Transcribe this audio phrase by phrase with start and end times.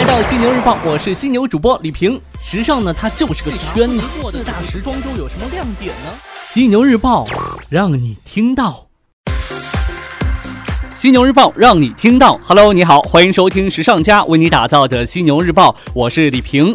[0.00, 2.18] 来到犀牛日报，我是犀牛主播李平。
[2.42, 4.00] 时尚呢，它就是个圈子。
[4.32, 6.10] 四大时装周有什么亮点呢？
[6.46, 7.26] 犀牛日报
[7.68, 8.86] 让你听到。
[10.94, 12.40] 犀牛日报让你听到。
[12.46, 16.74] Hello，你好，欢迎收听时尚家为你打造的犀牛日报，我是李平。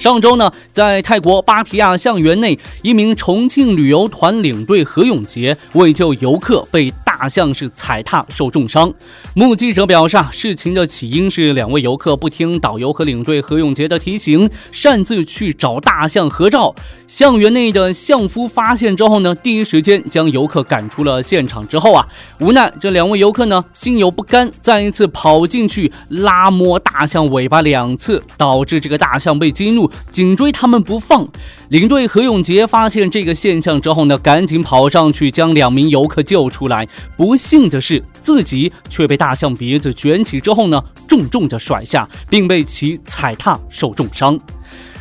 [0.00, 6.90] 上周呢，在泰国芭提雅象园内，一名重庆旅游团领队何永杰为救游客被。
[7.20, 8.90] 大象是踩踏受重伤。
[9.34, 16.74] 目击者表示啊，事情的起因是两位游客不听导游和领队何永杰的提醒，擅自去找大象合照。
[17.06, 21.68] 象园内的象夫发现之后呢，第一时间将游客赶出了现场。
[21.68, 31.26] 之后啊，无奈这两位游客呢心有不甘，再一次跑进去拉摸大象尾巴两次，导致这个大象被激怒，紧追他们不放。
[31.68, 36.88] 领队何永杰发现这个现象之后呢，赶紧跑上去将两名游客救出来。
[37.16, 44.38] 不幸的是，自己却被大象鼻子卷起之后呢，重重的甩下，并被其踩踏受重伤。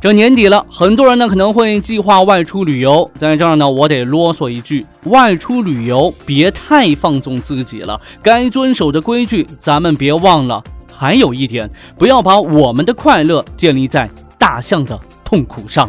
[0.00, 10.60] 这年底了，很多人呢可能会计划外出旅游，在这儿呢，我得啰嗦一句：外出旅游别太放纵自己了，该遵守的规矩咱们别忘了。
[10.92, 14.10] 还有一点，不要把我们的快乐建立在
[14.42, 15.88] 大象的痛苦上。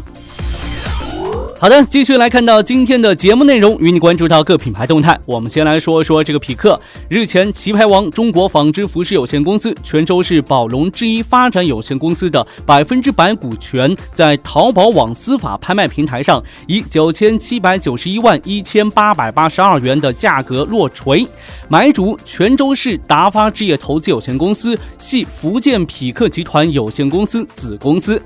[1.64, 5.18] 好的，继续来看到今天的节目内容，与你关注到各品牌动态。
[5.26, 6.78] 我们先来说说这个匹克。
[7.08, 21.26] 日前，棋牌王中国纺织服饰有限公司、泉州市宝龙制衣发展有限公司的百分之百股权，在淘宝网司法拍卖平台上以九千七百九十一万一千八百八十二元的价格落锤。
[21.70, 28.22] 买主泉州市达发置业投资有限公司系福建匹克集团有限公司子公司。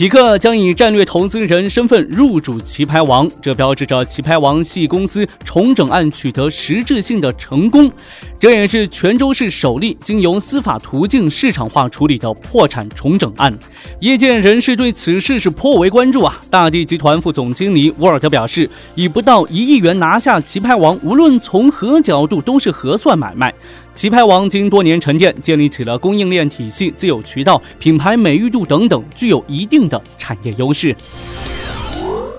[0.00, 7.92] 匹克将以战略投资人身份入主棋牌王，这标志着棋牌王系公司重整案取得实质性的成功。
[8.38, 13.54] 这也是泉州市首例经由司法途径市场化处理的破产重整案。
[13.98, 16.40] 业界人士对此事是颇为关注啊！
[16.48, 23.52] 大地集团副总经理沃尔德表示，以不到一亿元拿下棋牌王，无论从何角度都是合算买卖。
[23.92, 30.96] 棋牌王经多年沉淀，建立起了供应链体系、自有渠道、品牌美誉度等等，具有一定的产业优势。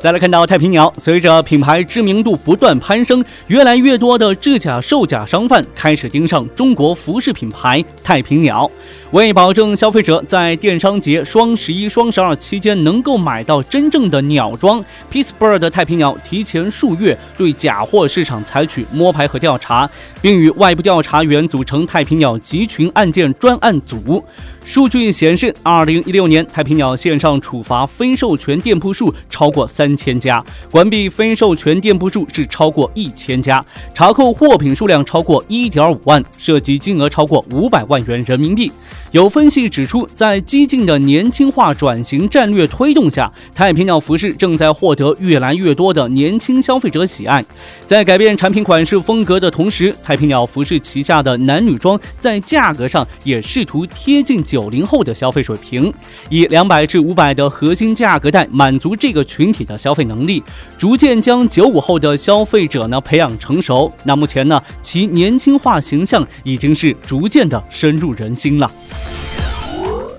[0.02, 8.68] 再来看到太平鸟，随着品牌知名度不断攀升，越来越多的制假售假商贩开始盯上中国服饰品牌太平鸟。
[9.12, 19.88] 为保证消费者在电商节、双十一、双十二期间能够买到真正的鸟装，Peacebird 太平鸟提前数月对假货市场采取摸排和调查，
[20.20, 24.24] 并与外部调查员组成太平鸟集群案件专案组。
[24.66, 30.42] 数据显示，二零一六年太平鸟线上处罚非授权店铺数超过三千家，
[30.72, 33.64] 关闭非授权店铺数是超过一千家，
[33.94, 38.72] 查扣货品数量超过一点五万，涉及金额超过五百万元人民币。
[39.12, 47.44] 有分析指出，在激进的年轻化转型战略推动下，太平鸟服饰正在获得越来越多的年轻消费者喜爱。
[47.86, 55.94] 在改变产品款式风格的同时，太平鸟服饰旗下的男女装在价格上也试图贴近九零后的消费水平，
[56.30, 60.44] 以两百至五百的核心价格带满足这个群体的消费能力，
[60.78, 63.90] 逐渐将九五后的消费者呢培养成熟。
[64.04, 68.70] 那目前呢，其年轻化形象已经是逐渐的深入人心了。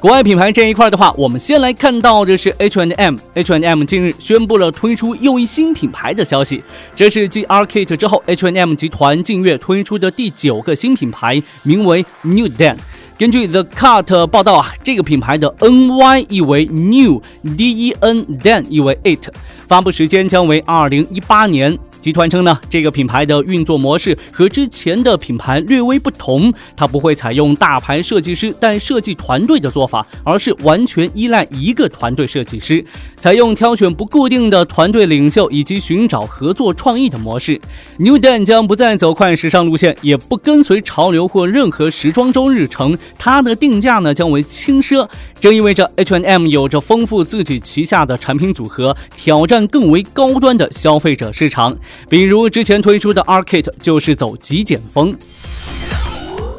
[0.01, 3.17] 国外品牌这一块的话，我们先来看到的是 H and M。
[3.35, 12.77] H and M 近日宣布了推出又一新品牌的消息，这是继 Arket 之后，H and M 集团近月推出的第九个新品牌，名为 New Dan。
[13.23, 19.29] 根据 The Cut 报道啊，这个品牌的 NY 意为 New，D-E-N Den 意为 It，
[19.69, 21.79] 发布时间将为二零一八年。
[22.03, 32.85] 集团称呢，这个品牌的运作模式和之前的品牌略微不同，它不会采用大牌设计师带设计团队的做法，而是完全依赖一个团队设计师，
[33.17, 37.61] 采用挑选不固定的团队领袖以及寻找合作创意的模式。
[37.99, 51.77] New Dan 将不再走快时尚路线，也不跟随潮流或任何时装周日程，它的定价呢将为轻奢，这意味着 H&M 有着丰富自己旗下的产品组合，挑战更为高端的消费者市场。
[52.09, 55.17] 比如之前推出的 Arcate 就是走极简风。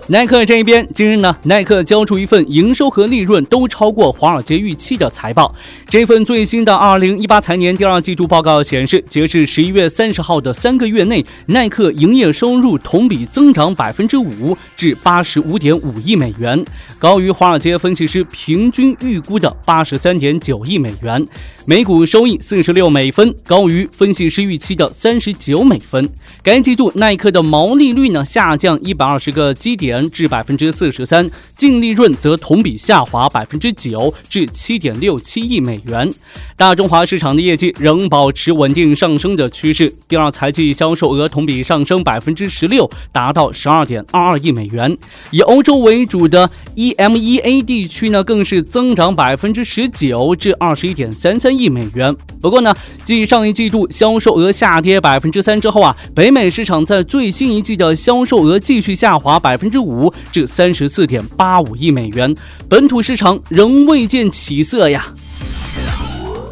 [0.07, 5.55] 耐克这一边，今日呢，耐克交出一份营收和利润都超过华尔街预期的财报。
[5.93, 16.65] 这份最新的二零一八财年第二季度报告显示，截至十一月三十号的三个月内，耐克营业收入同比增长百分之五，至八十五点五亿美元，
[16.97, 21.23] 高于华尔街分析师平均预估的八十三点九亿美元。
[21.65, 26.09] 每股收益四十六美分，高于分析师预期的三十九美分。
[26.41, 30.09] 该季度耐克的毛利率呢下降一百二十个基点。
[30.09, 35.82] 至百分之四十三，净利润则同比下滑百分之九至七点六七亿美元。
[35.85, 36.09] 元
[36.55, 44.97] 大中华市场的业绩仍保持稳定上升的趋势，第二财季销售额同比上升百分之十六，达到十二点二二亿美元。
[45.31, 52.15] 以欧洲为主的 EMEA 地区呢，更是增长百分之十九至二十一点三三亿美元。
[52.41, 62.35] 不过呢，继上一季度销售额下跌百分之三之后啊，北美市场在最新一季的销售额继续下滑百分之五至三十四点八五亿美元，
[62.67, 65.13] 本土市场仍未见起色呀。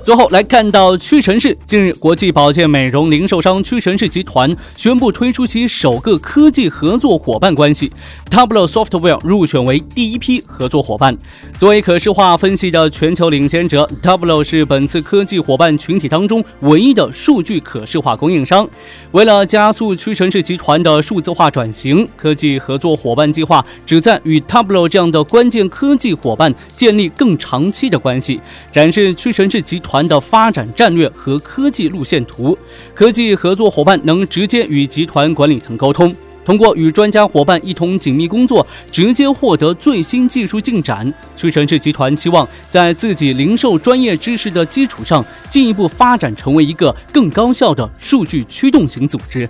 [0.03, 7.92] 最后来看到屈臣氏，近日，国际保健美容零售商屈臣氏集团宣布推出其首个科技合作伙伴关系
[8.27, 11.15] ，Tableau Software 入选为第一批合作伙伴。
[11.59, 18.68] 作为可视化分析的全球领先者，Tableau 是本次科技伙伴群体当中唯一的数据可视化供应商。
[19.12, 29.91] 为了加速屈臣氏集团的数字化转型，科技合作伙伴计划旨在与 Tableau 这样的关键科技伙伴建立更长期的关系，展示屈臣氏集团。
[29.92, 32.58] 团的发展战略和科技路线图，
[32.94, 36.16] 科技合作伙伴能直接与集团管理层沟通，
[36.46, 41.14] 通过与专家伙伴一同紧密工作，直接获得最新技术进展。
[41.36, 49.50] 屈臣氏集团期望在自己零售专业知识的基础上，进一步发展成为一个更高效的数据驱动型组织。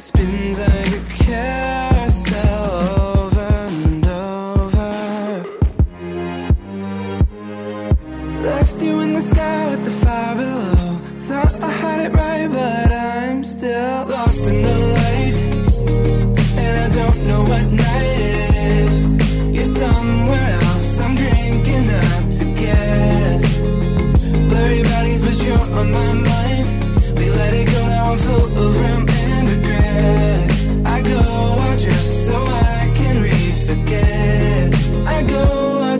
[0.00, 0.49] spin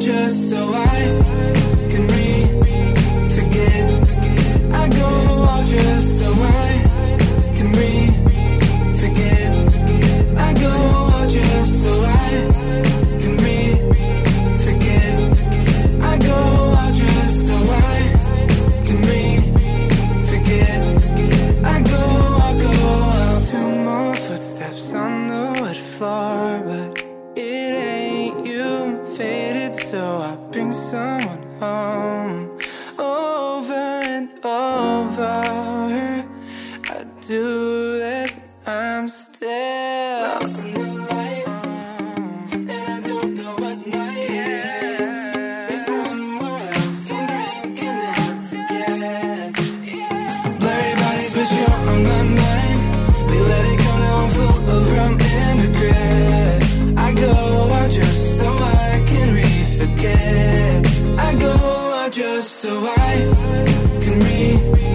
[0.00, 1.79] just so I
[62.60, 64.89] so I can read